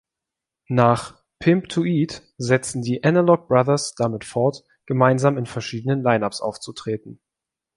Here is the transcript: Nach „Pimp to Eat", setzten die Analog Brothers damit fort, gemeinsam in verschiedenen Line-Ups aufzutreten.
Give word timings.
Nach 0.67 1.21
„Pimp 1.37 1.69
to 1.69 1.85
Eat", 1.85 2.23
setzten 2.39 2.81
die 2.81 3.03
Analog 3.03 3.47
Brothers 3.47 3.93
damit 3.93 4.25
fort, 4.25 4.63
gemeinsam 4.87 5.37
in 5.37 5.45
verschiedenen 5.45 6.01
Line-Ups 6.03 6.41
aufzutreten. 6.41 7.21